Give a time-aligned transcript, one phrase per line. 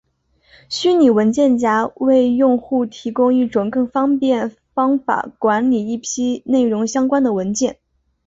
[0.67, 7.77] 虚拟文件夹为用户提供一种更方便方法管理一批内容相关的文件。